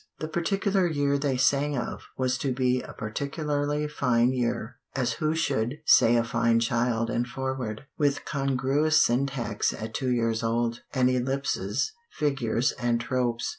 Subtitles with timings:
[0.17, 5.35] The particular year they sang of was to be a particularly fine year, as who
[5.35, 11.07] should say a fine child and forward, with congruous syntax at two years old, and
[11.07, 13.47] ellipses, figures, and tropes.